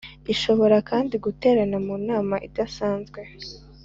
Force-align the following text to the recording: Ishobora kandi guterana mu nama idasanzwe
Ishobora 0.33 0.77
kandi 0.89 1.13
guterana 1.25 1.77
mu 1.85 1.95
nama 2.07 2.35
idasanzwe 2.47 3.19